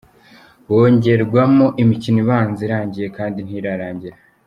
Bongerwamo 0.69 1.67
imikino 1.83 2.17
ibanza 2.23 2.59
irangiye 2.67 3.07
kandi 3.17 3.39
ntirarangira.” 3.41 4.17